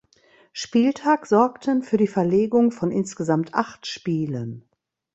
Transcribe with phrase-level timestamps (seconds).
[0.51, 4.67] Spieltag sorgten für die Verlegung von insgesamt acht Spielen.